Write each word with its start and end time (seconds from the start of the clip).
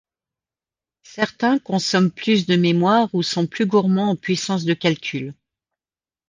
Certains 1.03 1.59
consomment 1.59 2.09
plus 2.09 2.47
de 2.47 2.55
mémoire 2.55 3.13
ou 3.13 3.21
sont 3.21 3.45
plus 3.45 3.67
gourmands 3.67 4.09
en 4.09 4.15
puissance 4.15 4.65
de 4.65 4.73
calcul. 4.73 5.35